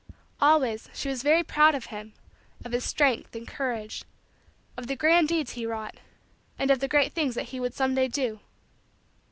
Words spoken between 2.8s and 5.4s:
strength and courage of the grand